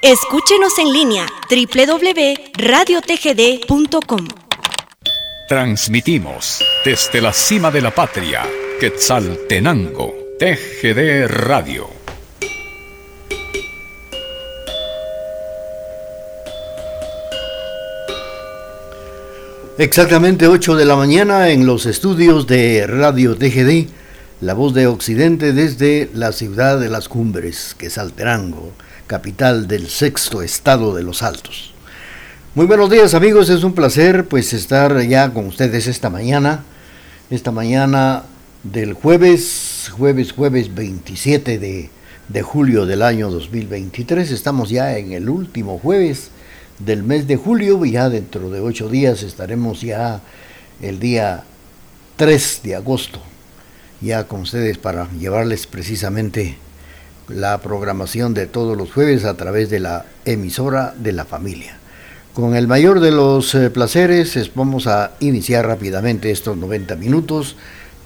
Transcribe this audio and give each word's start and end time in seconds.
Escúchenos 0.00 0.78
en 0.78 0.92
línea 0.92 1.26
www.radiotgd.com. 1.50 4.28
Transmitimos 5.48 6.64
desde 6.84 7.20
la 7.20 7.32
cima 7.32 7.72
de 7.72 7.80
la 7.80 7.92
patria, 7.92 8.46
Quetzaltenango, 8.78 10.14
TGD 10.38 11.26
Radio. 11.26 11.88
Exactamente 19.78 20.46
8 20.46 20.76
de 20.76 20.84
la 20.84 20.94
mañana 20.94 21.48
en 21.48 21.66
los 21.66 21.86
estudios 21.86 22.46
de 22.46 22.86
Radio 22.86 23.36
TGD, 23.36 23.88
la 24.42 24.54
voz 24.54 24.74
de 24.74 24.86
Occidente 24.86 25.52
desde 25.52 26.08
la 26.14 26.30
ciudad 26.30 26.78
de 26.78 26.88
las 26.88 27.08
cumbres, 27.08 27.74
Quetzaltenango 27.76 28.74
capital 29.08 29.66
del 29.66 29.88
sexto 29.88 30.42
estado 30.42 30.94
de 30.94 31.02
los 31.02 31.24
Altos. 31.24 31.72
Muy 32.54 32.66
buenos 32.66 32.90
días 32.90 33.14
amigos, 33.14 33.48
es 33.48 33.64
un 33.64 33.72
placer 33.72 34.26
pues 34.26 34.52
estar 34.52 35.00
ya 35.02 35.32
con 35.32 35.46
ustedes 35.46 35.86
esta 35.88 36.10
mañana, 36.10 36.62
esta 37.30 37.50
mañana 37.50 38.24
del 38.62 38.92
jueves, 38.92 39.90
jueves, 39.96 40.32
jueves 40.32 40.74
27 40.74 41.58
de, 41.58 41.90
de 42.28 42.42
julio 42.42 42.84
del 42.84 43.02
año 43.02 43.30
2023. 43.30 44.30
Estamos 44.30 44.70
ya 44.70 44.96
en 44.98 45.12
el 45.12 45.28
último 45.28 45.78
jueves 45.78 46.30
del 46.78 47.02
mes 47.02 47.26
de 47.26 47.36
julio 47.36 47.84
y 47.84 47.92
ya 47.92 48.10
dentro 48.10 48.50
de 48.50 48.60
ocho 48.60 48.88
días 48.88 49.22
estaremos 49.22 49.80
ya 49.80 50.20
el 50.82 51.00
día 51.00 51.44
3 52.16 52.60
de 52.62 52.76
agosto, 52.76 53.20
ya 54.02 54.24
con 54.28 54.42
ustedes 54.42 54.76
para 54.76 55.10
llevarles 55.12 55.66
precisamente 55.66 56.58
la 57.28 57.58
programación 57.58 58.34
de 58.34 58.46
todos 58.46 58.76
los 58.76 58.92
jueves 58.92 59.24
a 59.24 59.34
través 59.34 59.70
de 59.70 59.80
la 59.80 60.06
emisora 60.24 60.94
de 60.98 61.12
la 61.12 61.24
familia. 61.24 61.78
Con 62.34 62.54
el 62.54 62.68
mayor 62.68 63.00
de 63.00 63.10
los 63.10 63.54
eh, 63.54 63.70
placeres 63.70 64.50
vamos 64.54 64.86
a 64.86 65.12
iniciar 65.20 65.66
rápidamente 65.66 66.30
estos 66.30 66.56
90 66.56 66.96
minutos 66.96 67.56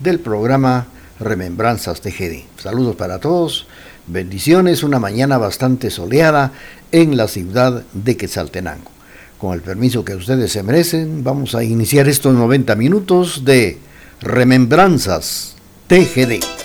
del 0.00 0.18
programa 0.18 0.86
Remembranzas 1.20 2.00
TGD. 2.00 2.44
Saludos 2.56 2.96
para 2.96 3.18
todos, 3.18 3.66
bendiciones, 4.06 4.82
una 4.82 4.98
mañana 4.98 5.38
bastante 5.38 5.90
soleada 5.90 6.52
en 6.90 7.16
la 7.16 7.28
ciudad 7.28 7.84
de 7.92 8.16
Quetzaltenango. 8.16 8.90
Con 9.38 9.54
el 9.54 9.60
permiso 9.60 10.04
que 10.04 10.14
ustedes 10.14 10.52
se 10.52 10.62
merecen, 10.62 11.24
vamos 11.24 11.54
a 11.54 11.64
iniciar 11.64 12.08
estos 12.08 12.34
90 12.34 12.74
minutos 12.76 13.44
de 13.44 13.78
Remembranzas 14.20 15.56
TGD. 15.88 16.61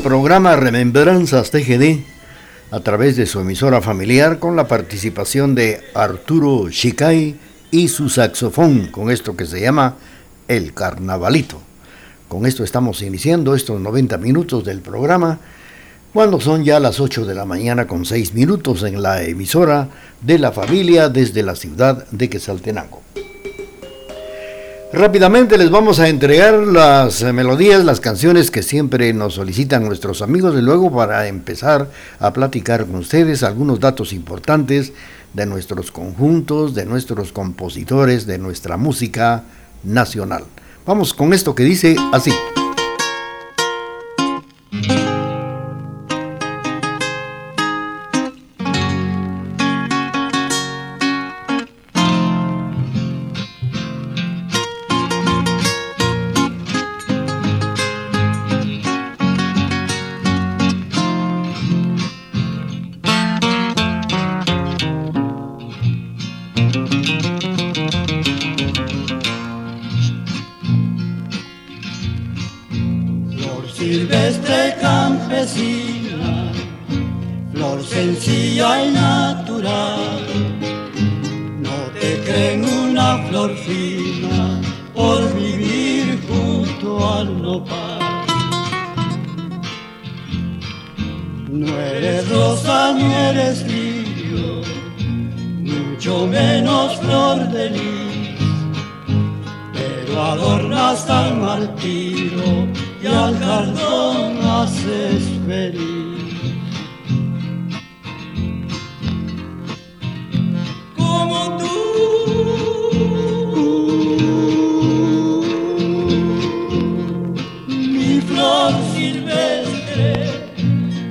Programa 0.00 0.56
Remembranzas 0.56 1.50
TGD 1.50 2.00
a 2.70 2.80
través 2.80 3.16
de 3.16 3.26
su 3.26 3.40
emisora 3.40 3.82
familiar 3.82 4.38
con 4.38 4.56
la 4.56 4.66
participación 4.66 5.54
de 5.54 5.82
Arturo 5.94 6.68
Shicay 6.70 7.36
y 7.70 7.88
su 7.88 8.08
saxofón 8.08 8.86
con 8.86 9.10
esto 9.10 9.36
que 9.36 9.44
se 9.44 9.60
llama 9.60 9.96
El 10.48 10.72
Carnavalito. 10.72 11.60
Con 12.28 12.46
esto 12.46 12.64
estamos 12.64 13.02
iniciando 13.02 13.54
estos 13.54 13.78
90 13.80 14.16
minutos 14.18 14.64
del 14.64 14.80
programa 14.80 15.38
cuando 16.14 16.40
son 16.40 16.64
ya 16.64 16.80
las 16.80 16.98
8 16.98 17.26
de 17.26 17.34
la 17.34 17.44
mañana 17.44 17.86
con 17.86 18.06
6 18.06 18.32
minutos 18.32 18.82
en 18.84 19.02
la 19.02 19.22
emisora 19.22 19.88
de 20.22 20.38
la 20.38 20.52
familia 20.52 21.10
desde 21.10 21.42
la 21.42 21.54
ciudad 21.56 22.06
de 22.10 22.30
Quesaltenango. 22.30 23.02
Rápidamente 24.92 25.56
les 25.56 25.70
vamos 25.70 26.00
a 26.00 26.08
entregar 26.08 26.54
las 26.54 27.22
melodías, 27.22 27.84
las 27.84 28.00
canciones 28.00 28.50
que 28.50 28.64
siempre 28.64 29.12
nos 29.12 29.34
solicitan 29.34 29.84
nuestros 29.84 30.20
amigos 30.20 30.56
y 30.58 30.62
luego 30.62 30.90
para 30.90 31.28
empezar 31.28 31.88
a 32.18 32.32
platicar 32.32 32.84
con 32.86 32.96
ustedes 32.96 33.44
algunos 33.44 33.78
datos 33.78 34.12
importantes 34.12 34.92
de 35.32 35.46
nuestros 35.46 35.92
conjuntos, 35.92 36.74
de 36.74 36.86
nuestros 36.86 37.30
compositores, 37.30 38.26
de 38.26 38.38
nuestra 38.38 38.76
música 38.76 39.44
nacional. 39.84 40.42
Vamos 40.84 41.14
con 41.14 41.32
esto 41.34 41.54
que 41.54 41.62
dice 41.62 41.94
así. 42.12 42.32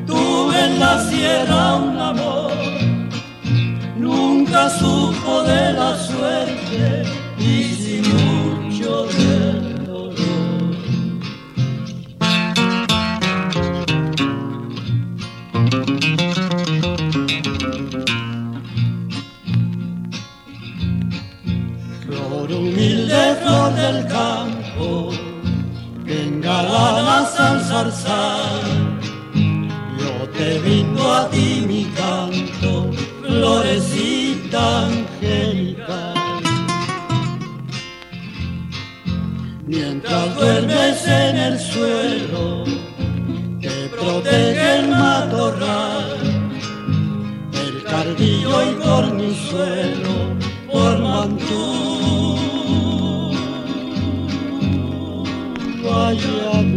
tuve 0.06 0.66
en 0.66 0.80
la 0.80 1.04
sierra 1.10 1.76
un 1.76 1.98
amor, 1.98 2.52
nunca 3.98 4.70
supo 4.70 5.44
de 5.44 5.74
las 5.74 6.09
zarzal. 27.80 29.00
Yo 30.00 30.28
te 30.38 30.60
brindo 30.60 31.02
a 31.14 31.30
ti 31.30 31.64
mi 31.68 31.84
canto, 32.00 32.92
florecita 33.22 34.86
angelical. 34.88 36.14
Mientras 39.66 40.36
duermes 40.36 41.08
en 41.08 41.38
el 41.38 41.60
suelo, 41.60 42.64
te 43.62 43.76
protege 43.96 44.80
el 44.80 44.88
matorral, 44.90 46.18
el 47.64 47.84
cardillo 47.84 48.56
y 48.70 48.74
cornizuelo 48.84 50.14
forman 50.72 51.38
tu 51.38 51.90
guayana. 55.81 56.69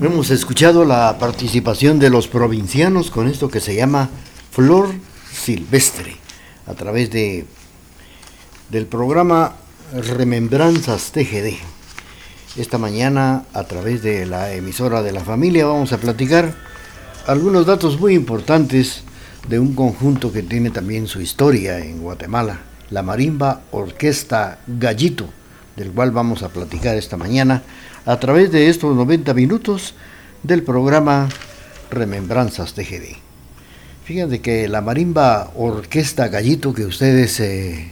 Hemos 0.00 0.30
escuchado 0.30 0.84
la 0.84 1.18
participación 1.18 1.98
de 1.98 2.10
los 2.10 2.28
provincianos 2.28 3.10
con 3.10 3.28
esto 3.28 3.48
que 3.48 3.60
se 3.60 3.74
llama 3.74 4.08
Flor 4.50 4.90
Silvestre 5.32 6.16
a 6.66 6.74
través 6.74 7.10
de 7.10 7.46
del 8.68 8.86
programa 8.86 9.56
Remembranzas 9.92 11.12
TGD. 11.12 11.54
Esta 12.56 12.78
mañana 12.78 13.44
a 13.54 13.64
través 13.64 14.02
de 14.02 14.26
la 14.26 14.52
emisora 14.52 15.02
de 15.02 15.12
la 15.12 15.20
familia 15.20 15.66
vamos 15.66 15.92
a 15.92 15.98
platicar 15.98 16.67
algunos 17.28 17.66
datos 17.66 18.00
muy 18.00 18.14
importantes 18.14 19.02
de 19.48 19.58
un 19.58 19.74
conjunto 19.74 20.32
que 20.32 20.42
tiene 20.42 20.70
también 20.70 21.06
su 21.06 21.20
historia 21.20 21.78
en 21.78 22.00
Guatemala, 22.00 22.60
la 22.88 23.02
Marimba 23.02 23.60
Orquesta 23.70 24.60
Gallito, 24.66 25.28
del 25.76 25.90
cual 25.90 26.10
vamos 26.10 26.42
a 26.42 26.48
platicar 26.48 26.96
esta 26.96 27.18
mañana 27.18 27.62
a 28.06 28.18
través 28.18 28.50
de 28.50 28.70
estos 28.70 28.96
90 28.96 29.34
minutos 29.34 29.94
del 30.42 30.62
programa 30.62 31.28
Remembranzas 31.90 32.72
TGD. 32.72 33.18
Fíjense 34.04 34.40
que 34.40 34.66
la 34.66 34.80
marimba 34.80 35.50
Orquesta 35.54 36.28
Gallito 36.28 36.72
que 36.72 36.86
ustedes 36.86 37.40
eh, 37.40 37.90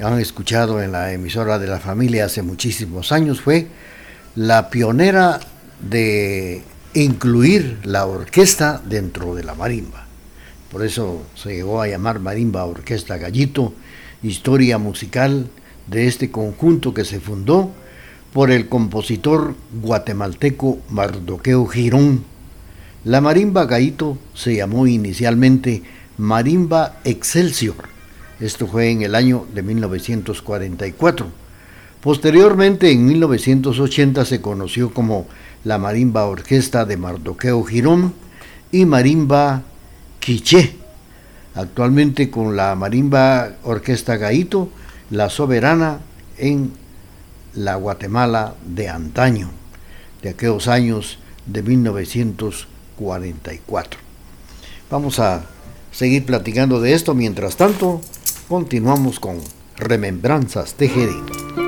han 0.00 0.20
escuchado 0.20 0.80
en 0.80 0.92
la 0.92 1.12
emisora 1.12 1.58
de 1.58 1.66
la 1.66 1.80
familia 1.80 2.26
hace 2.26 2.42
muchísimos 2.42 3.10
años 3.10 3.40
fue 3.40 3.66
la 4.36 4.70
pionera 4.70 5.40
de 5.80 6.62
incluir 6.94 7.78
la 7.84 8.06
orquesta 8.06 8.82
dentro 8.84 9.34
de 9.34 9.44
la 9.44 9.54
marimba. 9.54 10.06
Por 10.70 10.84
eso 10.84 11.22
se 11.34 11.54
llegó 11.54 11.82
a 11.82 11.88
llamar 11.88 12.20
Marimba 12.20 12.64
Orquesta 12.64 13.16
Gallito, 13.16 13.72
historia 14.22 14.78
musical 14.78 15.48
de 15.86 16.06
este 16.06 16.30
conjunto 16.30 16.94
que 16.94 17.04
se 17.04 17.20
fundó 17.20 17.70
por 18.32 18.50
el 18.50 18.68
compositor 18.68 19.54
guatemalteco 19.82 20.78
Mardoqueo 20.88 21.66
Girón. 21.66 22.24
La 23.04 23.20
marimba 23.20 23.64
Gaito 23.66 24.18
se 24.34 24.54
llamó 24.56 24.86
inicialmente 24.86 25.82
Marimba 26.18 27.00
Excelsior. 27.04 27.88
Esto 28.38 28.66
fue 28.66 28.90
en 28.90 29.02
el 29.02 29.14
año 29.14 29.46
de 29.52 29.62
1944. 29.62 31.26
Posteriormente, 32.00 32.90
en 32.90 33.04
1980, 33.06 34.24
se 34.24 34.40
conoció 34.40 34.94
como 34.94 35.26
la 35.64 35.78
Marimba 35.78 36.26
Orquesta 36.26 36.84
de 36.84 36.96
Mardoqueo 36.96 37.64
Girón 37.64 38.14
y 38.72 38.86
Marimba 38.86 39.62
Quiché. 40.18 40.74
Actualmente 41.54 42.30
con 42.30 42.56
la 42.56 42.74
Marimba 42.74 43.52
Orquesta 43.64 44.16
Gaito, 44.16 44.70
la 45.10 45.28
soberana 45.28 46.00
en 46.38 46.72
la 47.54 47.74
Guatemala 47.74 48.54
de 48.64 48.88
antaño, 48.88 49.50
de 50.22 50.30
aquellos 50.30 50.68
años 50.68 51.18
de 51.46 51.62
1944. 51.62 54.00
Vamos 54.90 55.18
a 55.18 55.44
seguir 55.90 56.24
platicando 56.24 56.80
de 56.80 56.94
esto, 56.94 57.12
mientras 57.14 57.56
tanto, 57.56 58.00
continuamos 58.48 59.20
con 59.20 59.38
Remembranzas 59.76 60.72
TGD. 60.74 61.59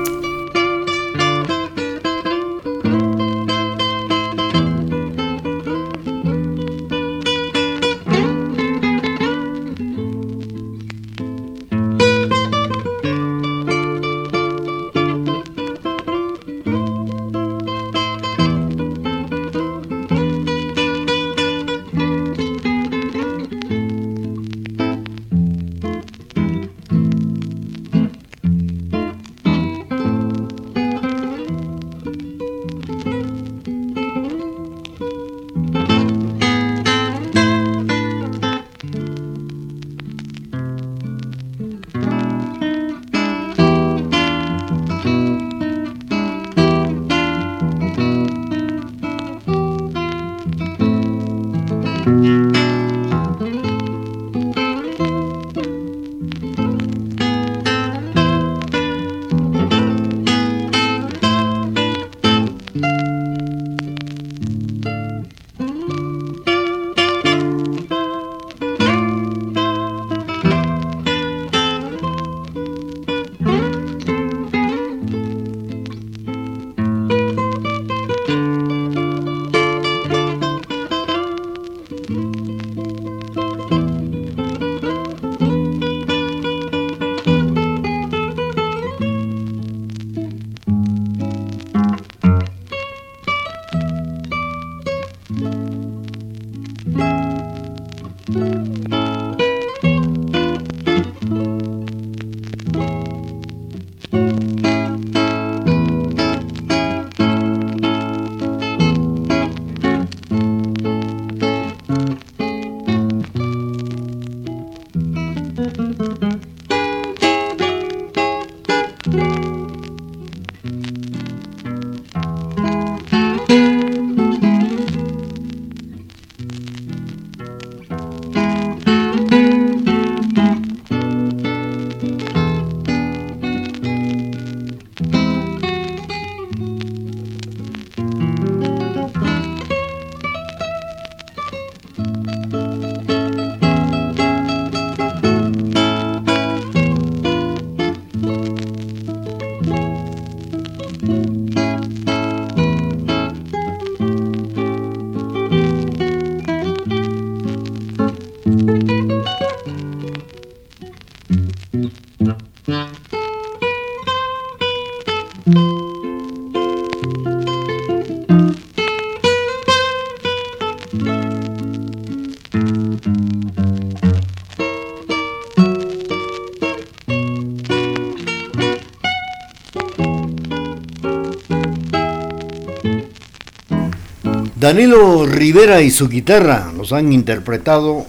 Danilo 184.63 185.25
Rivera 185.25 185.81
y 185.81 185.91
su 185.91 186.07
guitarra 186.07 186.71
nos 186.73 186.93
han 186.93 187.11
interpretado 187.11 188.05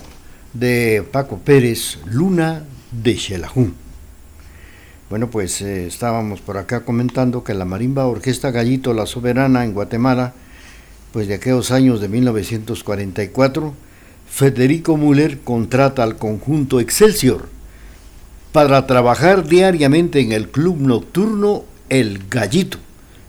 de 0.52 1.04
Paco 1.10 1.38
Pérez, 1.38 1.98
Luna 2.06 2.62
de 2.92 3.16
Xelajú. 3.16 3.72
Bueno, 5.10 5.30
pues 5.30 5.60
eh, 5.62 5.88
estábamos 5.88 6.40
por 6.40 6.56
acá 6.56 6.84
comentando 6.84 7.42
que 7.42 7.54
la 7.54 7.64
marimba 7.64 8.06
Orquesta 8.06 8.52
Gallito 8.52 8.94
La 8.94 9.06
Soberana 9.06 9.64
en 9.64 9.72
Guatemala, 9.72 10.32
pues 11.12 11.26
de 11.26 11.34
aquellos 11.34 11.72
años 11.72 12.00
de 12.00 12.06
1944, 12.06 13.74
Federico 14.30 14.96
Müller 14.96 15.40
contrata 15.40 16.04
al 16.04 16.18
conjunto 16.18 16.78
Excelsior 16.78 17.48
para 18.52 18.86
trabajar 18.86 19.48
diariamente 19.48 20.20
en 20.20 20.30
el 20.30 20.50
club 20.50 20.76
nocturno 20.78 21.64
El 21.88 22.28
Gallito. 22.30 22.78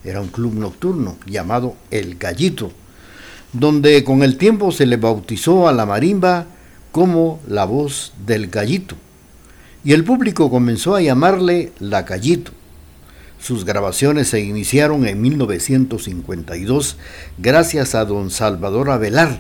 Era 0.03 0.21
un 0.21 0.27
club 0.27 0.53
nocturno 0.53 1.17
llamado 1.25 1.75
El 1.89 2.19
Gallito 2.19 2.71
donde 3.53 4.03
con 4.03 4.23
el 4.23 4.37
tiempo 4.37 4.71
se 4.71 4.85
le 4.85 4.97
bautizó 4.97 5.67
a 5.67 5.73
la 5.73 5.85
marimba 5.85 6.45
como 6.91 7.39
la 7.47 7.65
voz 7.65 8.13
del 8.25 8.47
gallito, 8.47 8.95
y 9.83 9.93
el 9.93 10.03
público 10.03 10.49
comenzó 10.49 10.95
a 10.95 11.01
llamarle 11.01 11.71
la 11.79 12.03
gallito. 12.03 12.51
Sus 13.39 13.65
grabaciones 13.65 14.29
se 14.29 14.41
iniciaron 14.41 15.05
en 15.05 15.21
1952 15.21 16.97
gracias 17.37 17.93
a 17.93 18.05
don 18.05 18.31
Salvador 18.31 18.89
Avelar, 18.89 19.39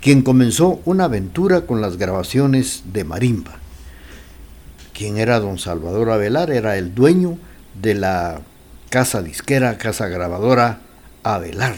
quien 0.00 0.22
comenzó 0.22 0.80
una 0.84 1.04
aventura 1.04 1.60
con 1.62 1.80
las 1.80 1.98
grabaciones 1.98 2.82
de 2.92 3.04
marimba. 3.04 3.58
¿Quién 4.92 5.18
era 5.18 5.38
don 5.38 5.58
Salvador 5.58 6.10
Avelar? 6.10 6.50
Era 6.50 6.76
el 6.76 6.94
dueño 6.94 7.38
de 7.80 7.94
la 7.94 8.40
casa 8.90 9.22
disquera, 9.22 9.78
casa 9.78 10.08
grabadora 10.08 10.80
Avelar. 11.22 11.76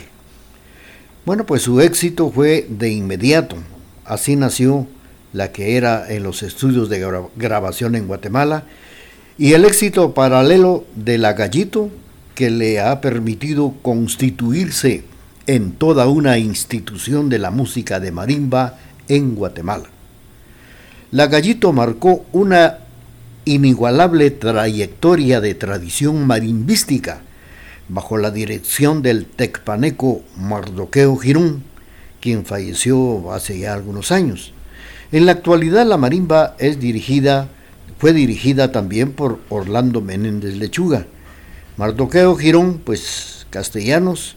Bueno, 1.27 1.45
pues 1.45 1.63
su 1.63 1.81
éxito 1.81 2.31
fue 2.31 2.67
de 2.69 2.91
inmediato. 2.91 3.57
Así 4.05 4.37
nació 4.37 4.87
la 5.33 5.53
que 5.53 5.77
era 5.77 6.11
en 6.11 6.23
los 6.23 6.43
estudios 6.43 6.89
de 6.89 7.07
grabación 7.37 7.95
en 7.95 8.07
Guatemala 8.07 8.65
y 9.39 9.53
el 9.53 9.65
éxito 9.65 10.15
paralelo 10.15 10.85
de 10.97 11.19
la 11.19 11.35
Gallito 11.35 11.91
que 12.35 12.51
le 12.51 12.81
ha 12.81 13.01
permitido 13.01 13.75
constituirse 13.83 15.05
en 15.47 15.73
toda 15.73 16.09
una 16.09 16.39
institución 16.39 17.29
de 17.29 17.39
la 17.39 17.51
música 17.51 18.01
de 18.01 18.13
marimba 18.13 18.79
en 19.09 19.35
Guatemala. 19.35 19.89
La 21.11 21.27
Gallito 21.27 21.73
marcó 21.73 22.25
una 22.33 22.79
inigualable 23.45 24.31
trayectoria 24.31 25.41
de 25.41 25.55
tradición 25.55 26.27
marimbística 26.27 27.23
bajo 27.91 28.19
la 28.19 28.31
dirección 28.31 29.03
del 29.03 29.27
tecpaneco 29.27 30.23
Mardoqueo 30.37 31.17
Girón, 31.17 31.65
quien 32.21 32.47
falleció 32.47 33.33
hace 33.33 33.59
ya 33.59 33.75
algunos 33.75 34.13
años. 34.13 34.53
En 35.11 35.27
la 35.27 35.33
actualidad 35.33 35.85
la 35.87 35.97
marimba 35.97 36.55
es 36.59 36.79
dirigida, 36.79 37.49
fue 37.99 38.13
dirigida 38.13 38.71
también 38.71 39.13
por 39.13 39.41
Orlando 39.49 40.01
Menéndez 40.01 40.55
Lechuga. 40.57 41.07
Mardoqueo 41.77 42.37
Girón, 42.37 42.79
pues 42.79 43.47
castellanos, 43.51 44.37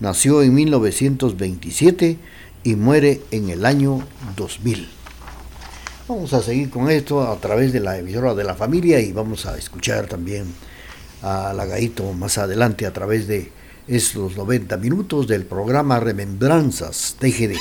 nació 0.00 0.42
en 0.42 0.54
1927 0.54 2.18
y 2.64 2.74
muere 2.76 3.20
en 3.30 3.50
el 3.50 3.66
año 3.66 4.00
2000. 4.36 4.88
Vamos 6.08 6.32
a 6.32 6.42
seguir 6.42 6.70
con 6.70 6.90
esto 6.90 7.22
a 7.22 7.36
través 7.36 7.72
de 7.72 7.80
la 7.80 7.98
emisora 7.98 8.34
de 8.34 8.44
la 8.44 8.54
familia 8.54 9.00
y 9.00 9.12
vamos 9.12 9.44
a 9.44 9.58
escuchar 9.58 10.06
también 10.06 10.46
a 11.24 11.54
Lagaito 11.54 12.12
más 12.12 12.36
adelante 12.36 12.84
a 12.86 12.92
través 12.92 13.26
de 13.26 13.50
estos 13.88 14.36
90 14.36 14.76
minutos 14.76 15.26
del 15.26 15.46
programa 15.46 15.98
Remembranzas 15.98 17.16
TGD. 17.18 17.56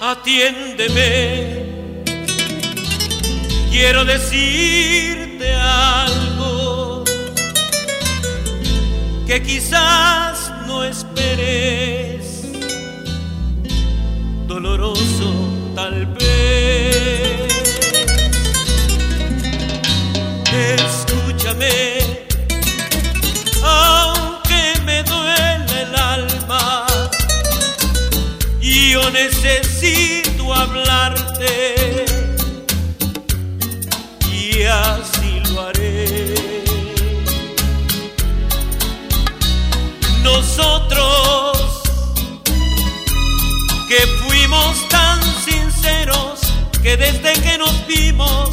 Atiéndeme, 0.00 1.66
quiero 3.70 4.04
decirte 4.04 5.52
algo 5.52 7.04
que 9.26 9.42
quizás 9.42 10.25
doloroso 14.46 15.28
tal 15.74 16.06
vez. 16.06 17.52
Escúchame, 20.52 22.26
aunque 23.62 24.80
me 24.84 25.02
duele 25.02 25.82
el 25.82 25.94
alma, 25.94 26.86
yo 28.60 29.10
necesito 29.10 30.54
hablarte, 30.54 32.06
y 34.32 34.62
así 34.62 35.15
nosotros 40.56 41.82
que 43.88 44.06
fuimos 44.24 44.88
tan 44.88 45.20
sinceros 45.44 46.40
que 46.82 46.96
desde 46.96 47.34
que 47.42 47.58
nos 47.58 47.86
vimos 47.86 48.50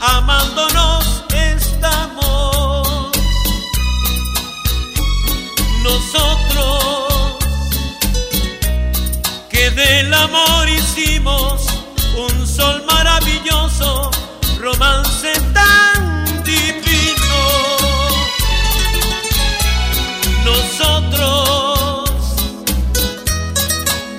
amándonos 0.00 1.24
estamos. 1.32 3.12
Nosotros 5.82 7.36
que 9.48 9.70
del 9.70 10.12
amor 10.12 10.68
hicimos 10.68 11.66
un 12.16 12.46
sol 12.46 12.85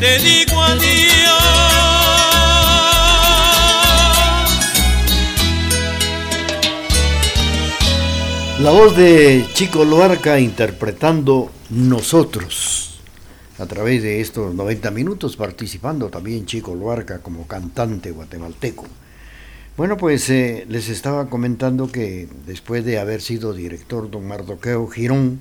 te 0.00 0.18
digo 0.18 0.60
adiós. 0.60 1.28
La 8.60 8.70
voz 8.70 8.96
de 8.96 9.44
Chico 9.54 9.84
Loarca 9.84 10.40
interpretando 10.40 11.50
Nosotros. 11.70 13.00
A 13.58 13.66
través 13.66 14.02
de 14.02 14.20
estos 14.20 14.54
90 14.54 14.90
minutos 14.92 15.36
participando 15.36 16.08
también 16.08 16.46
Chico 16.46 16.74
Loarca 16.74 17.18
como 17.18 17.46
cantante 17.46 18.10
guatemalteco. 18.12 18.84
Bueno, 19.76 19.96
pues 19.96 20.28
eh, 20.30 20.64
les 20.68 20.88
estaba 20.88 21.28
comentando 21.28 21.90
que 21.90 22.28
después 22.46 22.84
de 22.84 22.98
haber 22.98 23.20
sido 23.20 23.52
director 23.52 24.10
don 24.10 24.26
Mardoqueo 24.26 24.88
Girón, 24.88 25.40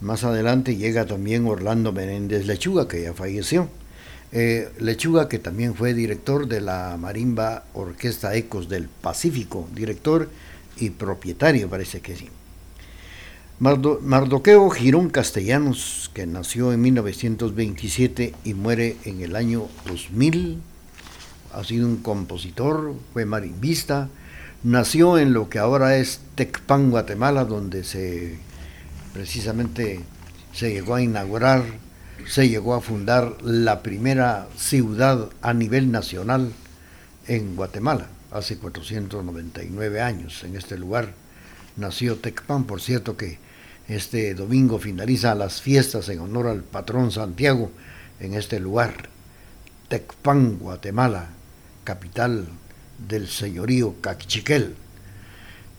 más 0.00 0.24
adelante 0.24 0.76
llega 0.76 1.06
también 1.06 1.46
Orlando 1.46 1.92
Menéndez 1.92 2.46
Lechuga, 2.46 2.88
que 2.88 3.02
ya 3.02 3.14
falleció. 3.14 3.68
Eh, 4.32 4.70
Lechuga, 4.78 5.28
que 5.28 5.38
también 5.38 5.74
fue 5.74 5.92
director 5.92 6.46
de 6.46 6.60
la 6.60 6.96
Marimba 6.98 7.64
Orquesta 7.74 8.34
Ecos 8.34 8.68
del 8.68 8.88
Pacífico, 8.88 9.68
director 9.74 10.30
y 10.76 10.90
propietario, 10.90 11.68
parece 11.68 12.00
que 12.00 12.16
sí. 12.16 12.28
Mardoqueo 13.58 14.70
Girón 14.70 15.10
Castellanos, 15.10 16.10
que 16.14 16.26
nació 16.26 16.72
en 16.72 16.80
1927 16.80 18.34
y 18.44 18.54
muere 18.54 18.96
en 19.04 19.20
el 19.20 19.36
año 19.36 19.66
2000, 19.86 20.62
ha 21.52 21.64
sido 21.64 21.86
un 21.86 21.96
compositor, 21.96 22.94
fue 23.12 23.26
marimbista, 23.26 24.08
nació 24.62 25.18
en 25.18 25.34
lo 25.34 25.50
que 25.50 25.58
ahora 25.58 25.98
es 25.98 26.20
Tecpan, 26.36 26.90
Guatemala, 26.90 27.44
donde 27.44 27.84
se 27.84 28.38
precisamente 29.12 30.00
se 30.52 30.72
llegó 30.72 30.94
a 30.94 31.02
inaugurar, 31.02 31.64
se 32.26 32.48
llegó 32.48 32.74
a 32.74 32.80
fundar 32.80 33.36
la 33.42 33.82
primera 33.82 34.48
ciudad 34.56 35.30
a 35.42 35.54
nivel 35.54 35.90
nacional 35.90 36.52
en 37.26 37.56
Guatemala, 37.56 38.08
hace 38.30 38.58
499 38.58 40.00
años 40.00 40.42
en 40.44 40.56
este 40.56 40.76
lugar. 40.76 41.14
Nació 41.76 42.16
Tecpan, 42.16 42.64
por 42.64 42.80
cierto 42.80 43.16
que 43.16 43.38
este 43.88 44.34
domingo 44.34 44.78
finaliza 44.78 45.34
las 45.34 45.60
fiestas 45.60 46.08
en 46.08 46.20
honor 46.20 46.46
al 46.46 46.62
patrón 46.62 47.10
Santiago 47.10 47.70
en 48.20 48.34
este 48.34 48.60
lugar, 48.60 49.08
Tecpan, 49.88 50.58
Guatemala, 50.58 51.30
capital 51.84 52.46
del 53.08 53.28
señorío 53.28 53.96
Cachiquel. 54.00 54.76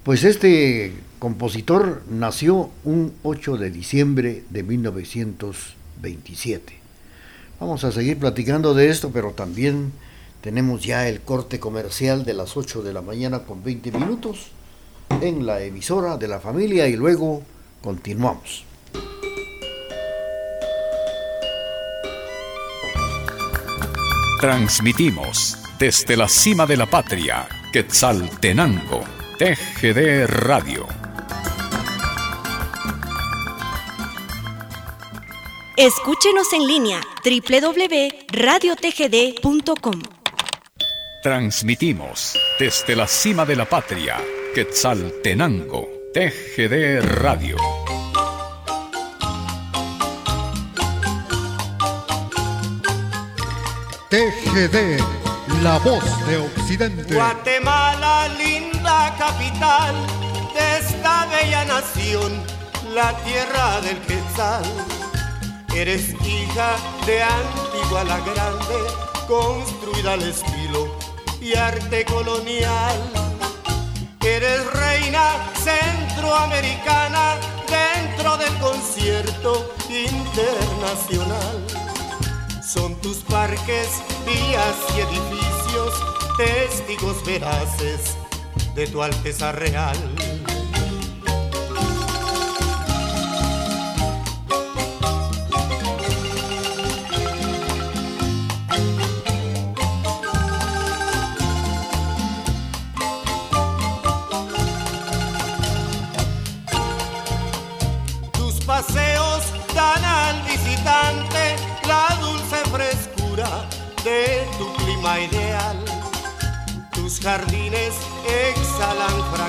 Pues 0.03 0.23
este 0.23 0.93
compositor 1.19 2.01
nació 2.09 2.71
un 2.83 3.13
8 3.23 3.57
de 3.57 3.69
diciembre 3.69 4.43
de 4.49 4.63
1927. 4.63 6.73
Vamos 7.59 7.83
a 7.83 7.91
seguir 7.91 8.17
platicando 8.17 8.73
de 8.73 8.89
esto, 8.89 9.11
pero 9.11 9.31
también 9.31 9.91
tenemos 10.41 10.83
ya 10.83 11.07
el 11.07 11.21
corte 11.21 11.59
comercial 11.59 12.25
de 12.25 12.33
las 12.33 12.57
8 12.57 12.81
de 12.81 12.93
la 12.93 13.03
mañana 13.03 13.43
con 13.43 13.63
20 13.63 13.91
minutos 13.91 14.47
en 15.21 15.45
la 15.45 15.61
emisora 15.61 16.17
de 16.17 16.27
la 16.27 16.39
familia 16.39 16.87
y 16.87 16.95
luego 16.95 17.43
Continuamos. 17.81 18.63
Transmitimos 24.39 25.57
desde 25.79 26.15
la 26.15 26.27
cima 26.27 26.65
de 26.65 26.77
la 26.77 26.85
patria, 26.85 27.47
Quetzaltenango, 27.73 29.03
TGD 29.41 30.27
Radio. 30.27 30.85
Escúchenos 35.75 36.53
en 36.53 36.67
línea 36.67 37.01
www.radiotgd.com. 37.25 40.01
Transmitimos 41.23 42.37
desde 42.59 42.95
la 42.95 43.07
cima 43.07 43.43
de 43.43 43.55
la 43.55 43.65
patria, 43.65 44.21
Quetzaltenango 44.53 45.89
TGD 46.13 47.01
Radio. 47.01 47.57
TGD, 54.07 54.99
la 55.63 55.79
voz 55.79 56.27
de 56.27 56.37
Occidente. 56.37 57.15
Guatemala, 57.15 58.27
linda 58.37 58.80
capital 59.17 59.95
de 60.53 60.77
esta 60.79 61.25
bella 61.27 61.65
nación, 61.65 62.31
la 62.93 63.13
tierra 63.23 63.81
del 63.81 63.99
Quetzal. 64.01 64.63
Eres 65.75 66.09
hija 66.25 66.75
de 67.05 67.23
Antigua 67.23 68.03
la 68.03 68.19
Grande, 68.19 68.79
construida 69.27 70.13
al 70.13 70.23
estilo 70.23 70.95
y 71.39 71.55
arte 71.55 72.05
colonial 72.05 73.31
Eres 74.23 74.71
reina 74.73 75.51
centroamericana 75.55 77.37
dentro 77.67 78.37
del 78.37 78.55
concierto 78.59 79.73
internacional. 79.89 81.65
Son 82.63 82.95
tus 83.01 83.17
parques, 83.17 84.03
vías 84.23 84.75
y 84.95 85.01
edificios 85.01 85.93
testigos 86.37 87.25
veraces 87.25 88.15
de 88.75 88.87
tu 88.87 89.01
alteza 89.01 89.51
real. 89.51 89.95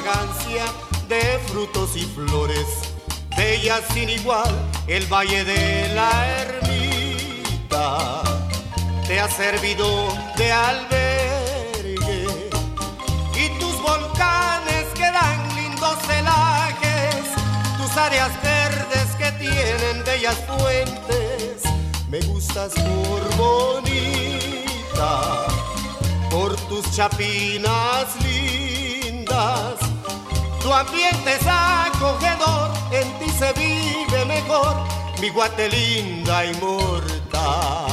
Fragancia 0.02 0.64
de 1.08 1.38
frutos 1.48 1.96
y 1.96 2.02
flores, 2.02 2.66
bellas 3.36 3.82
sin 3.92 4.08
igual, 4.08 4.50
el 4.86 5.04
valle 5.06 5.44
de 5.44 5.92
la 5.94 6.40
ermita 6.40 8.22
te 9.06 9.20
ha 9.20 9.30
servido 9.30 10.08
de 10.36 10.52
albergue 10.52 12.26
y 13.34 13.48
tus 13.60 13.80
volcanes 13.82 14.86
que 14.94 15.02
dan 15.02 15.56
lindos 15.56 15.98
celajes, 16.06 17.16
tus 17.76 17.94
áreas 17.96 18.30
verdes 18.42 19.14
que 19.18 19.32
tienen 19.32 20.04
bellas 20.04 20.36
fuentes 20.46 21.62
me 22.08 22.20
gustas 22.20 22.72
por 22.74 23.36
bonita, 23.36 25.46
por 26.30 26.56
tus 26.68 26.90
chapinas 26.94 28.06
lindas. 28.22 29.91
Tu 30.62 30.72
ambiente 30.72 31.34
es 31.34 31.46
acogedor, 31.46 32.70
en 32.92 33.18
ti 33.18 33.28
se 33.30 33.52
vive 33.54 34.24
mejor, 34.26 34.76
mi 35.20 35.28
guate 35.30 35.68
linda 35.68 36.44
y 36.44 36.54
mortal. 36.54 37.91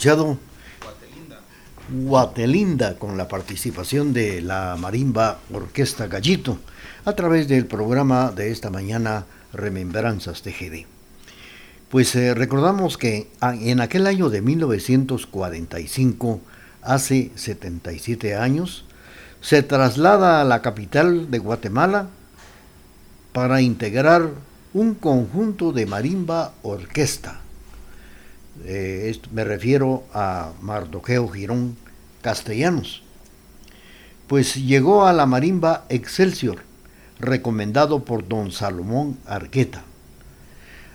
Escuchado 0.00 0.38
Guatelinda 1.90 2.98
con 2.98 3.18
la 3.18 3.28
participación 3.28 4.14
de 4.14 4.40
la 4.40 4.74
Marimba 4.78 5.40
Orquesta 5.52 6.06
Gallito 6.06 6.58
a 7.04 7.12
través 7.12 7.48
del 7.48 7.66
programa 7.66 8.30
de 8.30 8.50
esta 8.50 8.70
mañana 8.70 9.26
Remembranzas 9.52 10.40
TGD. 10.40 10.86
Pues 11.90 12.16
eh, 12.16 12.32
recordamos 12.32 12.96
que 12.96 13.28
en 13.42 13.82
aquel 13.82 14.06
año 14.06 14.30
de 14.30 14.40
1945, 14.40 16.40
hace 16.80 17.30
77 17.34 18.36
años, 18.36 18.86
se 19.42 19.62
traslada 19.62 20.40
a 20.40 20.44
la 20.44 20.62
capital 20.62 21.30
de 21.30 21.40
Guatemala 21.40 22.08
para 23.34 23.60
integrar 23.60 24.30
un 24.72 24.94
conjunto 24.94 25.72
de 25.72 25.84
marimba 25.84 26.54
orquesta. 26.62 27.42
Eh, 28.64 29.18
me 29.32 29.44
refiero 29.44 30.04
a 30.12 30.52
Mardoqueo 30.60 31.28
Girón 31.28 31.76
Castellanos. 32.22 33.02
Pues 34.26 34.54
llegó 34.54 35.06
a 35.06 35.12
la 35.12 35.26
marimba 35.26 35.86
Excelsior, 35.88 36.62
recomendado 37.18 38.04
por 38.04 38.28
don 38.28 38.52
Salomón 38.52 39.18
Arqueta, 39.26 39.82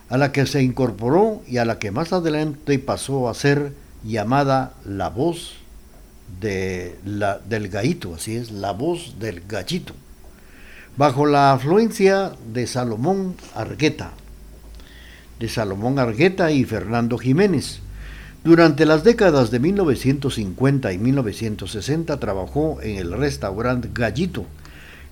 a 0.08 0.16
la 0.16 0.32
que 0.32 0.46
se 0.46 0.62
incorporó 0.62 1.42
y 1.46 1.58
a 1.58 1.64
la 1.64 1.78
que 1.78 1.90
más 1.90 2.12
adelante 2.12 2.78
pasó 2.78 3.28
a 3.28 3.34
ser 3.34 3.72
llamada 4.04 4.72
La 4.84 5.08
Voz 5.10 5.54
del 6.40 7.68
Gallito, 7.68 8.14
así 8.14 8.36
es, 8.36 8.50
La 8.50 8.72
Voz 8.72 9.18
del 9.18 9.42
Gallito, 9.46 9.94
bajo 10.96 11.26
la 11.26 11.52
afluencia 11.52 12.32
de 12.52 12.66
Salomón 12.66 13.36
Argueta, 13.54 14.12
de 15.38 15.48
Salomón 15.48 15.98
Argueta 15.98 16.50
y 16.50 16.64
Fernando 16.64 17.18
Jiménez. 17.18 17.80
Durante 18.44 18.86
las 18.86 19.02
décadas 19.02 19.50
de 19.50 19.58
1950 19.58 20.92
y 20.92 20.98
1960 20.98 22.20
trabajó 22.20 22.80
en 22.80 22.96
el 22.96 23.12
restaurante 23.12 23.90
Gallito, 23.92 24.46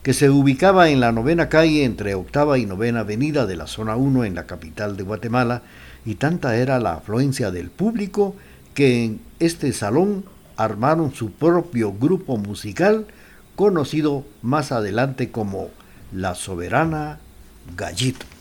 que 0.02 0.12
se 0.12 0.30
ubicaba 0.30 0.90
en 0.90 1.00
la 1.00 1.12
novena 1.12 1.48
calle 1.48 1.84
entre 1.84 2.14
octava 2.14 2.58
y 2.58 2.66
novena 2.66 3.00
avenida 3.00 3.46
de 3.46 3.56
la 3.56 3.66
zona 3.66 3.96
1 3.96 4.24
en 4.24 4.34
la 4.34 4.46
capital 4.46 4.96
de 4.96 5.02
Guatemala, 5.02 5.62
y 6.04 6.16
tanta 6.16 6.56
era 6.56 6.78
la 6.78 6.94
afluencia 6.94 7.50
del 7.50 7.70
público 7.70 8.37
que 8.74 9.04
en 9.04 9.20
este 9.40 9.72
salón 9.72 10.24
armaron 10.56 11.14
su 11.14 11.32
propio 11.32 11.92
grupo 11.92 12.37
musical 12.37 13.06
conocido 13.56 14.24
más 14.42 14.72
adelante 14.72 15.30
como 15.30 15.70
La 16.12 16.34
Soberana 16.34 17.18
Gallito. 17.76 18.34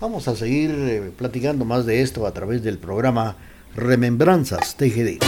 Vamos 0.00 0.28
a 0.28 0.36
seguir 0.36 0.70
eh, 0.70 1.12
platicando 1.16 1.64
más 1.64 1.84
de 1.84 2.02
esto 2.02 2.24
a 2.24 2.32
través 2.32 2.62
del 2.62 2.78
programa 2.78 3.34
Remembranzas 3.74 4.76
TGD. 4.76 5.18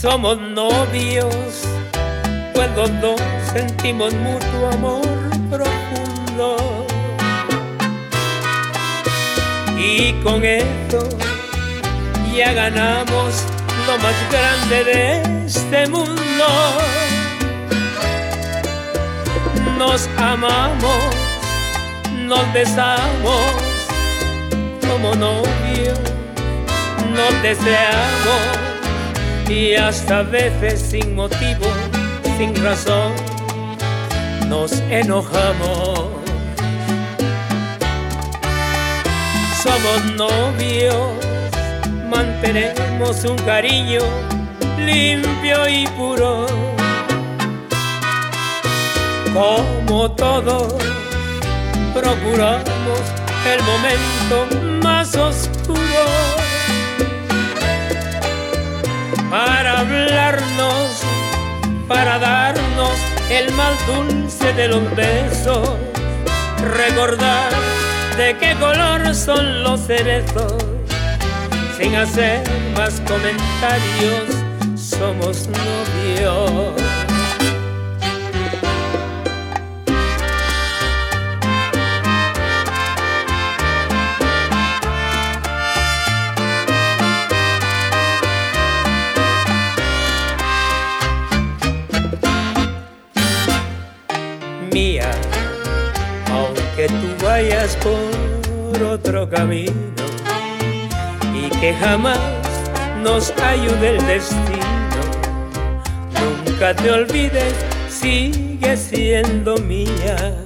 Somos 0.00 0.40
novios, 0.40 1.64
cuando 2.54 2.86
dos 3.00 3.20
sentimos 3.52 4.14
mutuo 4.14 4.68
amor 4.72 5.02
profundo. 5.50 6.71
Y 9.84 10.12
con 10.22 10.44
esto 10.44 11.08
ya 12.36 12.52
ganamos 12.52 13.44
lo 13.86 13.98
más 13.98 14.14
grande 14.30 14.84
de 14.84 15.44
este 15.46 15.88
mundo. 15.88 16.46
Nos 19.76 20.08
amamos, 20.16 21.02
nos 22.28 22.52
besamos 22.52 23.42
como 24.88 25.16
novios, 25.16 25.98
nos 27.16 27.42
deseamos 27.42 28.42
y 29.48 29.74
hasta 29.74 30.22
veces 30.22 30.80
sin 30.80 31.16
motivo, 31.16 31.66
sin 32.38 32.54
razón, 32.62 33.12
nos 34.48 34.72
enojamos. 34.90 35.91
Somos 39.62 40.02
novios, 40.16 41.24
mantenemos 42.10 43.22
un 43.22 43.36
cariño 43.44 44.00
limpio 44.76 45.68
y 45.68 45.86
puro. 45.96 46.46
Como 49.32 50.10
todos, 50.10 50.74
procuramos 51.94 53.02
el 53.46 53.62
momento 53.62 54.82
más 54.82 55.14
oscuro 55.14 56.02
para 59.30 59.78
hablarnos, 59.78 61.04
para 61.86 62.18
darnos 62.18 62.98
el 63.30 63.52
mal 63.52 63.74
dulce 63.86 64.52
de 64.54 64.66
los 64.66 64.96
besos, 64.96 65.70
recordar 66.74 67.52
de 68.16 68.36
qué 68.38 68.54
color 68.58 69.14
son 69.14 69.62
los 69.62 69.80
cerezos, 69.86 70.64
sin 71.78 71.94
hacer 71.94 72.42
más 72.76 73.00
comentarios, 73.06 74.28
somos 74.76 75.48
novios. 75.48 76.81
Por 97.82 98.82
otro 98.84 99.28
camino 99.28 99.72
y 101.34 101.48
que 101.58 101.74
jamás 101.74 102.20
nos 103.02 103.32
ayude 103.32 103.96
el 103.96 104.06
destino. 104.06 105.00
Nunca 106.46 106.72
te 106.74 106.90
olvides, 106.92 107.54
sigue 107.88 108.76
siendo 108.76 109.56
mía. 109.56 110.36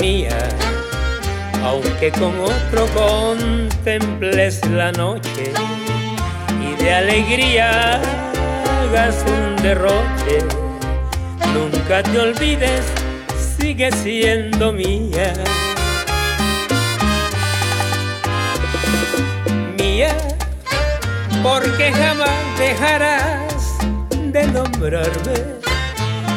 Mía, 0.00 0.38
aunque 1.62 2.10
con 2.10 2.32
otro 2.40 2.86
contemples 2.92 4.66
la 4.68 4.90
noche 4.90 5.52
y 6.60 6.82
de 6.82 6.92
alegría 6.92 8.00
hagas 8.82 9.24
un 9.28 9.62
derroche 9.62 10.59
Nunca 11.54 12.02
te 12.02 12.18
olvides, 12.18 12.84
sigue 13.58 13.90
siendo 13.92 14.72
mía. 14.72 15.32
Mía, 19.78 20.16
porque 21.42 21.92
jamás 21.92 22.58
dejarás 22.58 23.78
de 24.32 24.46
nombrarme. 24.46 25.60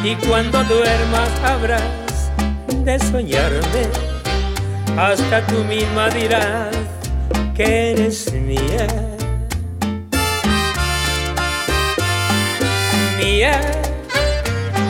Y 0.02 0.14
cuando 0.26 0.62
duermas 0.64 1.30
habrás 1.44 2.30
de 2.84 2.98
soñarme. 2.98 3.88
Hasta 4.96 5.44
tú 5.46 5.64
misma 5.64 6.08
dirás 6.10 6.74
que 7.54 7.92
eres 7.92 8.32
mía. 8.32 8.86
Mía 13.18 13.73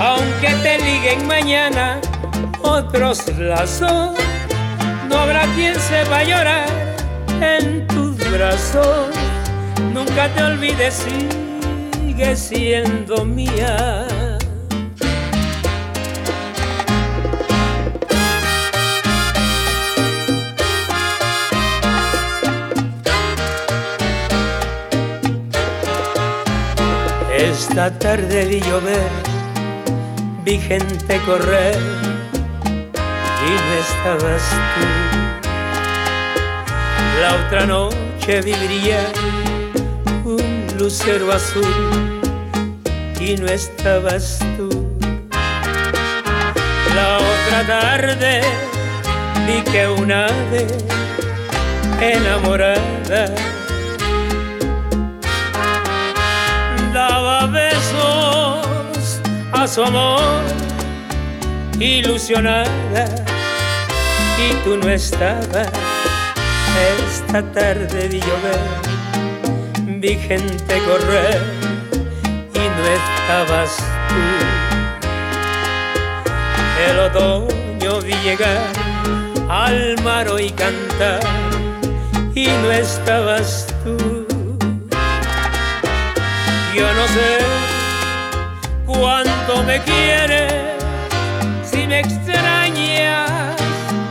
aunque 0.00 0.48
te 0.62 0.78
liguen 0.78 1.26
mañana 1.26 2.00
otros 2.62 3.26
lazos, 3.38 4.16
no 5.08 5.18
habrá 5.18 5.46
quien 5.54 5.78
sepa 5.78 6.24
llorar 6.24 6.66
en 7.40 7.86
tus 7.86 8.16
brazos. 8.30 9.08
Nunca 9.92 10.28
te 10.34 10.42
olvides, 10.42 11.04
sigue 12.02 12.36
siendo 12.36 13.24
mía. 13.24 14.06
Esta 27.36 27.90
tarde 27.98 28.46
vi 28.46 28.60
llover 28.60 29.33
vi 30.44 30.58
gente 30.58 31.18
correr 31.24 31.74
y 33.46 33.50
no 33.50 33.72
estabas 33.80 34.42
tú. 34.74 34.86
La 37.20 37.34
otra 37.46 37.66
noche 37.66 38.42
vi 38.42 38.52
brillar 38.52 39.12
un 40.24 40.66
lucero 40.78 41.32
azul 41.32 42.20
y 43.20 43.36
no 43.36 43.46
estabas 43.46 44.38
tú. 44.58 44.68
La 46.94 47.18
otra 47.18 47.66
tarde 47.66 48.42
vi 49.46 49.62
que 49.72 49.88
una 49.88 50.26
ave 50.26 50.66
enamorada 52.00 53.34
daba 56.92 57.46
besos 57.46 58.53
su 59.66 59.82
amor 59.82 60.20
ilusionada 61.80 63.06
y 64.38 64.52
tú 64.62 64.76
no 64.76 64.88
estabas. 64.90 65.70
Esta 66.98 67.42
tarde 67.52 68.08
vi 68.08 68.20
llover 68.20 68.94
vi 70.00 70.16
gente 70.16 70.78
correr 70.80 71.40
y 72.52 72.58
no 72.58 72.84
estabas 73.00 73.76
tú. 74.08 74.22
El 76.90 76.98
otoño 76.98 78.00
vi 78.02 78.14
llegar 78.22 78.72
al 79.48 79.96
mar 80.02 80.26
y 80.38 80.50
cantar 80.50 81.20
y 82.34 82.46
no 82.46 82.70
estabas 82.70 83.66
tú. 83.82 84.26
Yo 86.74 86.92
no 86.92 87.06
sé 87.14 87.44
me 89.62 89.80
quieres, 89.82 90.52
si 91.64 91.86
me 91.86 92.00
extrañas 92.00 93.56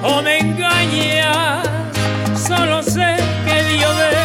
o 0.02 0.22
me 0.22 0.40
engañas. 0.40 1.68
Solo 2.48 2.82
sé 2.84 3.18
que 3.46 3.64
vi 3.68 3.78
llover, 3.80 4.16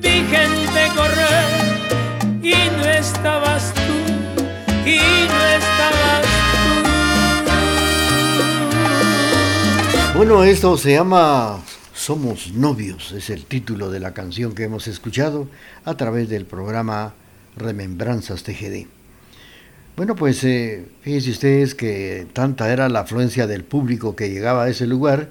vi 0.00 0.24
gente 0.30 0.88
correr 0.94 1.46
y 2.42 2.54
no 2.76 2.84
estabas 2.84 3.72
tú, 3.74 3.80
y 4.88 4.98
no 5.28 5.40
estabas 5.58 6.22
tú. 10.12 10.18
Bueno, 10.18 10.44
esto 10.44 10.76
se 10.76 10.92
llama 10.92 11.60
somos 11.94 12.52
novios, 12.52 13.12
es 13.12 13.30
el 13.30 13.44
título 13.44 13.90
de 13.90 14.00
la 14.00 14.12
canción 14.12 14.54
que 14.54 14.64
hemos 14.64 14.88
escuchado 14.88 15.46
a 15.84 15.96
través 15.96 16.28
del 16.28 16.46
programa 16.46 17.14
Remembranzas 17.56 18.42
TGD. 18.42 19.01
Bueno, 19.94 20.16
pues 20.16 20.42
eh, 20.44 20.86
fíjense 21.02 21.30
ustedes 21.30 21.74
que 21.74 22.26
tanta 22.32 22.72
era 22.72 22.88
la 22.88 23.00
afluencia 23.00 23.46
del 23.46 23.62
público 23.62 24.16
que 24.16 24.30
llegaba 24.30 24.64
a 24.64 24.68
ese 24.70 24.86
lugar, 24.86 25.28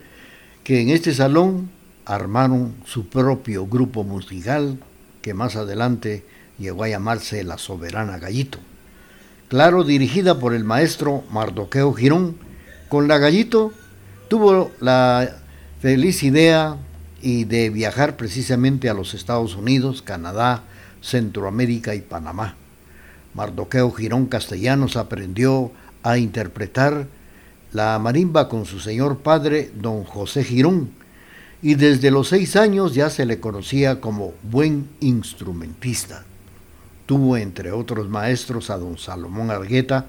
que 0.64 0.82
en 0.82 0.90
este 0.90 1.16
salón 1.16 1.72
armaron 2.06 2.76
su 2.86 3.08
propio 3.08 3.66
grupo 3.66 4.04
musical 4.04 4.78
que 5.24 5.34
más 5.34 5.56
adelante 5.56 6.24
llegó 6.60 6.84
a 6.84 6.90
llamarse 6.90 7.44
La 7.44 7.58
Soberana 7.58 8.20
Gallito. 8.20 8.60
Claro, 9.50 9.84
dirigida 9.84 10.40
por 10.40 10.54
el 10.54 10.64
maestro 10.64 11.24
Mardoqueo 11.32 11.94
Girón, 11.94 12.38
con 12.88 13.08
la 13.08 13.18
Gallito 13.18 13.74
tuvo 14.28 14.72
la 14.80 15.38
feliz 15.82 16.22
idea 16.22 16.78
y 17.20 17.46
de 17.46 17.72
viajar 17.72 18.16
precisamente 18.16 18.90
a 18.90 18.94
los 18.94 19.16
Estados 19.16 19.56
Unidos, 19.56 20.04
Canadá, 20.04 20.64
Centroamérica 21.02 21.96
y 21.96 22.02
Panamá. 22.02 22.61
Mardoqueo 23.34 23.92
Girón 23.92 24.26
Castellanos 24.26 24.98
aprendió 24.98 25.72
a 26.04 26.18
interpretar 26.18 27.08
la 27.72 27.98
marimba 28.00 28.50
con 28.50 28.66
su 28.66 28.80
señor 28.80 29.20
padre, 29.20 29.72
don 29.76 30.04
José 30.04 30.44
Girón, 30.44 30.90
y 31.62 31.76
desde 31.76 32.12
los 32.12 32.30
seis 32.30 32.56
años 32.56 32.94
ya 32.94 33.10
se 33.10 33.26
le 33.26 33.40
conocía 33.40 34.02
como 34.02 34.34
buen 34.44 34.90
instrumentista. 35.00 36.26
Tuvo 37.06 37.38
entre 37.38 37.72
otros 37.72 38.10
maestros 38.10 38.70
a 38.70 38.78
don 38.78 38.98
Salomón 38.98 39.52
Argueta, 39.52 40.08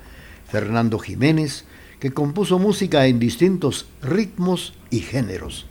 Fernando 0.49 0.99
Jiménez, 0.99 1.65
que 2.01 2.11
compuso 2.13 2.59
música 2.59 3.07
en 3.07 3.21
distintos 3.21 3.87
ritmos 4.03 4.75
y 4.91 5.01
géneros. 5.01 5.67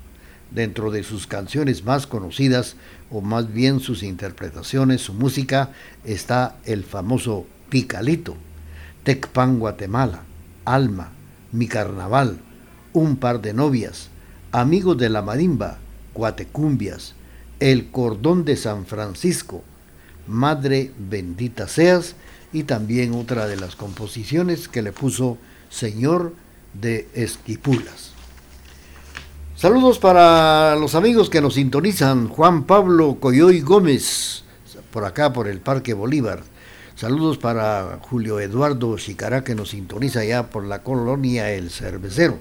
Dentro 0.51 0.91
de 0.91 1.03
sus 1.03 1.27
canciones 1.27 1.83
más 1.83 2.07
conocidas, 2.07 2.75
o 3.11 3.21
más 3.21 3.51
bien 3.53 3.79
sus 3.79 4.03
interpretaciones, 4.03 5.01
su 5.01 5.13
música, 5.13 5.71
está 6.03 6.57
el 6.65 6.83
famoso 6.83 7.45
Picalito, 7.69 8.35
Tecpan 9.03 9.59
Guatemala, 9.59 10.23
Alma, 10.65 11.11
Mi 11.51 11.67
Carnaval, 11.67 12.39
Un 12.93 13.17
par 13.17 13.41
de 13.41 13.53
novias, 13.53 14.09
Amigos 14.51 14.97
de 14.97 15.09
la 15.09 15.21
Marimba, 15.21 15.79
Guatecumbias, 16.13 17.15
El 17.59 17.89
Cordón 17.89 18.43
de 18.45 18.57
San 18.57 18.85
Francisco, 18.85 19.63
Madre 20.27 20.91
Bendita 20.97 21.67
Seas, 21.67 22.15
y 22.53 22.63
también 22.63 23.13
otra 23.13 23.47
de 23.47 23.55
las 23.55 23.75
composiciones 23.75 24.67
que 24.67 24.81
le 24.81 24.91
puso 24.91 25.37
Señor 25.69 26.33
de 26.73 27.07
Esquipulas. 27.13 28.10
Saludos 29.61 29.99
para 29.99 30.75
los 30.75 30.95
amigos 30.95 31.29
que 31.29 31.39
nos 31.39 31.53
sintonizan. 31.53 32.29
Juan 32.29 32.63
Pablo 32.63 33.17
Coyoy 33.19 33.61
Gómez, 33.61 34.43
por 34.89 35.05
acá 35.05 35.33
por 35.33 35.47
el 35.47 35.59
Parque 35.59 35.93
Bolívar. 35.93 36.41
Saludos 36.95 37.37
para 37.37 37.99
Julio 38.01 38.39
Eduardo 38.39 38.97
Chicará 38.97 39.43
que 39.43 39.53
nos 39.53 39.69
sintoniza 39.69 40.25
ya 40.25 40.49
por 40.49 40.65
la 40.65 40.81
colonia 40.81 41.51
El 41.51 41.69
Cervecero. 41.69 42.39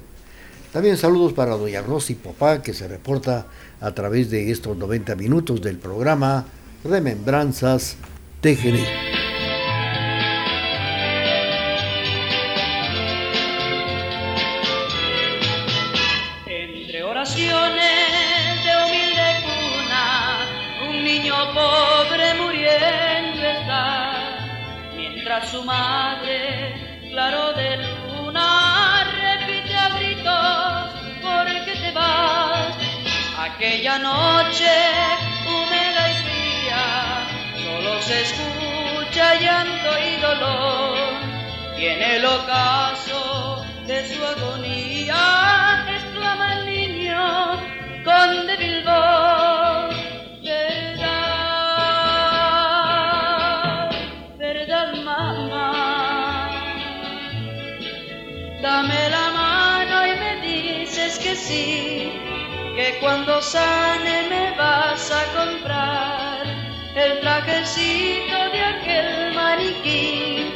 También 0.73 0.97
saludos 0.97 1.35
para 1.35 1.59
Doña 1.59 1.83
Rosy 1.83 2.15
Popá 2.15 2.63
que 2.63 2.73
se 2.73 2.89
reporta 2.89 3.49
a 3.83 3.93
través 3.93 4.31
de 4.31 4.51
estos 4.51 4.79
90 4.79 5.15
minutos 5.17 5.61
del 5.61 5.77
programa 5.77 6.47
Remembranzas 6.85 7.97
TGD. 8.41 9.20
Madre, 25.81 27.09
claro 27.11 27.45
de 27.61 27.71
luna, 27.85 28.49
repite 29.23 29.75
a 29.85 29.89
gritos, 29.97 30.87
¿por 31.27 31.47
qué 31.65 31.75
te 31.83 31.91
vas? 31.99 32.75
Aquella 33.49 33.99
noche 33.99 34.73
húmeda 35.49 36.03
y 36.13 36.17
fría, 36.27 36.85
solo 37.65 37.93
se 38.09 38.17
escucha 38.27 39.27
llanto 39.45 39.91
y 40.09 40.13
dolor, 40.29 40.97
y 41.79 41.83
en 41.95 42.03
el 42.15 42.25
ocaso 42.39 43.65
de 43.87 43.99
su 44.09 44.21
agonía 44.33 45.23
exclama 45.97 46.47
el 46.59 46.67
niño 46.67 47.70
cuando 63.01 63.41
sane 63.41 64.29
me 64.29 64.57
vas 64.57 65.11
a 65.11 65.25
comprar 65.37 66.43
el 66.95 67.21
trajecito 67.21 68.51
de 68.53 68.61
aquel 68.61 69.35
maniquí 69.35 70.53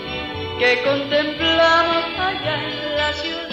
que 0.59 0.83
contemplamos 0.85 2.05
allá 2.19 2.55
en 2.63 2.97
la 2.97 3.13
ciudad. 3.15 3.44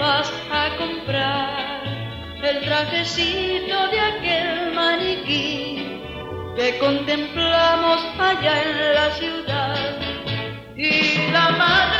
Vas 0.00 0.32
a 0.50 0.76
comprar 0.78 1.82
el 2.42 2.60
trajecito 2.62 3.88
de 3.92 4.00
aquel 4.00 4.72
maniquí 4.72 5.86
que 6.56 6.78
contemplamos 6.78 8.00
allá 8.18 8.62
en 8.62 8.94
la 8.94 9.10
ciudad. 9.18 9.76
Y 10.74 11.30
la 11.30 11.50
madre 11.50 11.99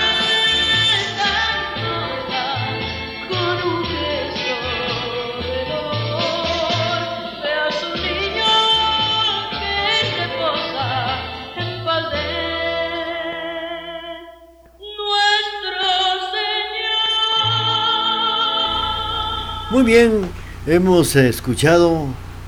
Muy 19.71 19.85
bien, 19.85 20.29
hemos 20.67 21.15
escuchado 21.15 22.07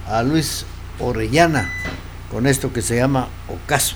a 0.08 0.24
Luis 0.24 0.66
Orellana 0.98 1.70
con 2.32 2.48
esto 2.48 2.72
que 2.72 2.82
se 2.82 2.96
llama 2.96 3.28
Ocaso. 3.46 3.94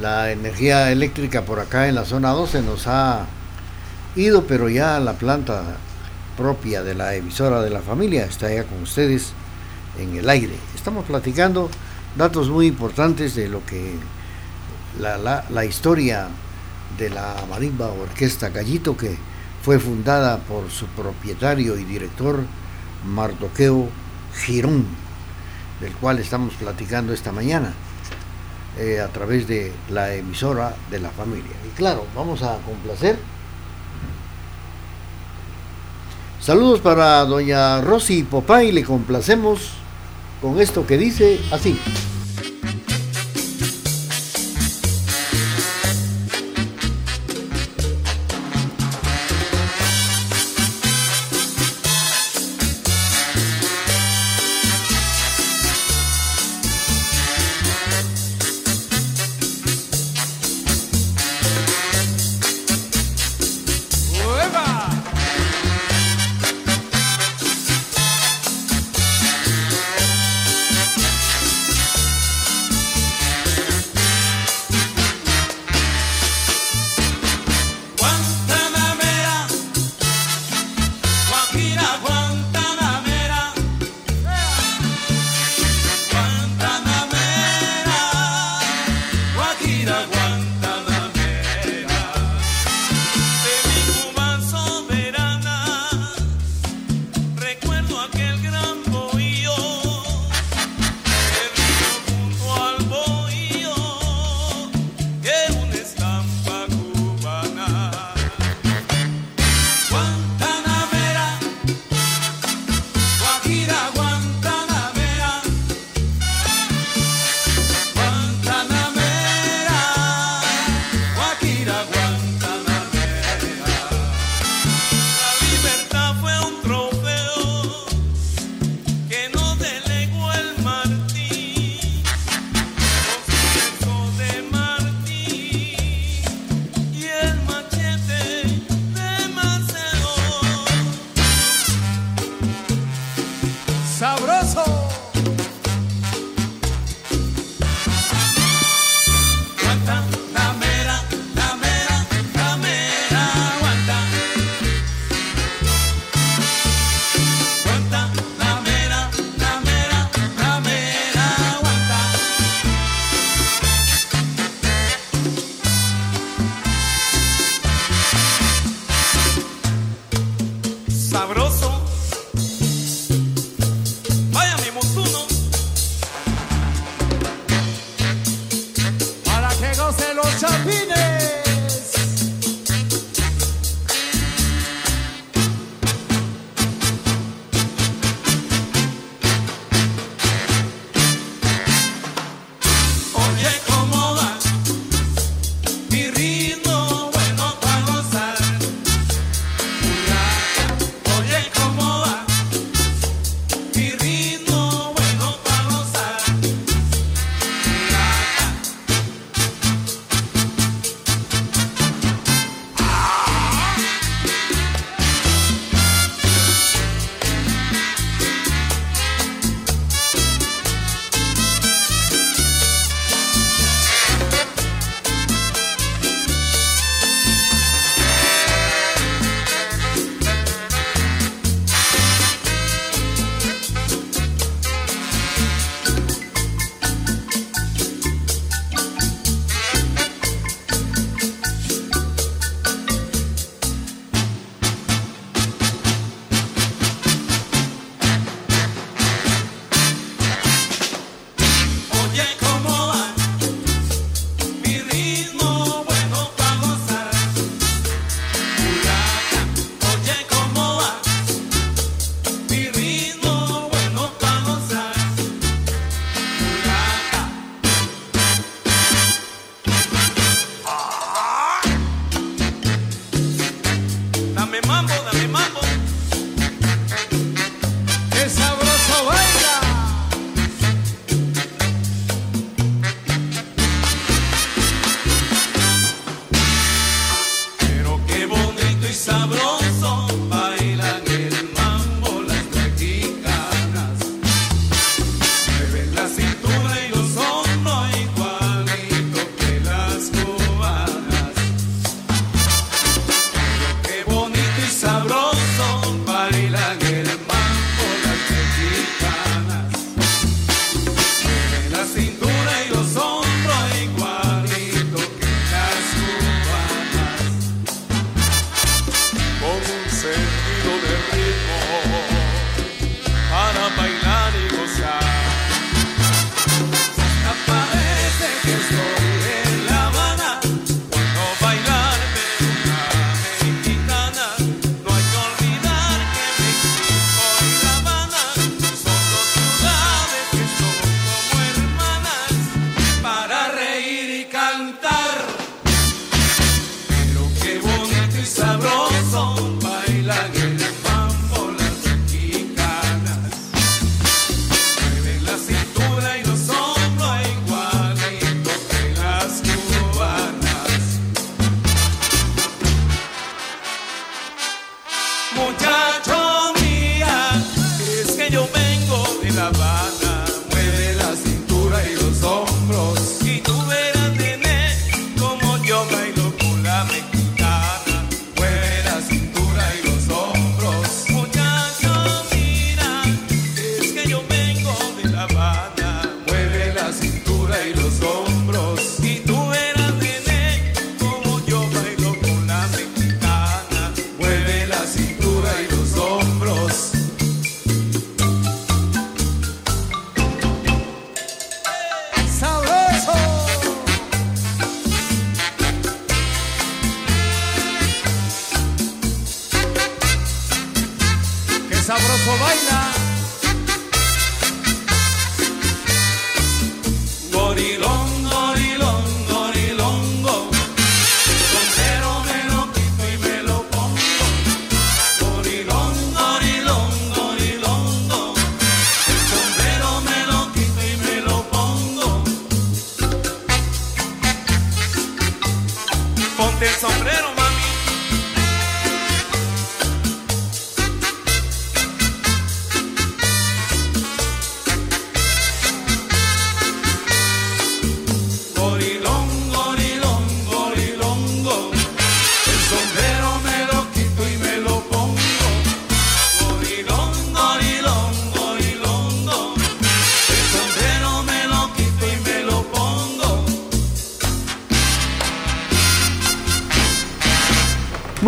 La 0.00 0.32
energía 0.32 0.90
eléctrica 0.90 1.42
por 1.42 1.60
acá 1.60 1.86
en 1.86 1.94
la 1.94 2.04
zona 2.04 2.30
12 2.30 2.62
nos 2.62 2.88
ha 2.88 3.26
ido, 4.16 4.48
pero 4.48 4.68
ya 4.68 4.98
la 4.98 5.12
planta 5.12 5.62
propia 6.36 6.82
de 6.82 6.96
la 6.96 7.14
emisora 7.14 7.62
de 7.62 7.70
la 7.70 7.80
familia 7.80 8.24
está 8.24 8.52
ya 8.52 8.64
con 8.64 8.82
ustedes 8.82 9.34
en 10.00 10.16
el 10.16 10.28
aire. 10.28 10.56
Estamos 10.74 11.04
platicando 11.04 11.70
datos 12.16 12.48
muy 12.48 12.66
importantes 12.66 13.36
de 13.36 13.48
lo 13.48 13.64
que 13.64 13.94
la, 14.98 15.44
la 15.48 15.64
historia 15.64 16.26
de 16.98 17.08
la 17.08 17.36
marimba 17.48 17.86
orquesta 17.86 18.48
Gallito 18.48 18.96
que 18.96 19.16
fue 19.66 19.80
fundada 19.80 20.38
por 20.38 20.70
su 20.70 20.86
propietario 20.86 21.76
y 21.76 21.82
director 21.82 22.44
Mardoqueo 23.04 23.88
Girón, 24.32 24.86
del 25.80 25.92
cual 25.94 26.20
estamos 26.20 26.54
platicando 26.54 27.12
esta 27.12 27.32
mañana 27.32 27.72
eh, 28.78 29.00
a 29.00 29.08
través 29.08 29.48
de 29.48 29.72
la 29.90 30.14
emisora 30.14 30.76
de 30.88 31.00
la 31.00 31.10
familia. 31.10 31.50
Y 31.66 31.76
claro, 31.76 32.06
vamos 32.14 32.44
a 32.44 32.58
complacer. 32.58 33.18
Saludos 36.40 36.78
para 36.78 37.24
doña 37.24 37.80
Rosy 37.80 38.22
Popay, 38.22 38.70
le 38.70 38.84
complacemos 38.84 39.72
con 40.40 40.60
esto 40.60 40.86
que 40.86 40.96
dice 40.96 41.40
así. 41.50 41.76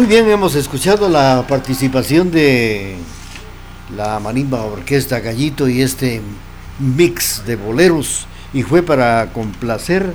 Bien, 0.09 0.31
hemos 0.31 0.55
escuchado 0.55 1.11
la 1.11 1.45
participación 1.47 2.31
de 2.31 2.97
la 3.95 4.19
Marimba 4.21 4.63
Orquesta 4.63 5.21
Gallito 5.21 5.69
y 5.69 5.83
este 5.83 6.23
mix 6.79 7.45
de 7.45 7.57
boleros 7.57 8.27
y 8.55 8.63
fue 8.63 8.83
para 8.83 9.31
complacer 9.35 10.15